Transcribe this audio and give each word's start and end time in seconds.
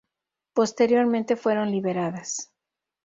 Posteriormente 0.53 1.35
fueron 1.37 1.69
liberadas. 1.69 2.51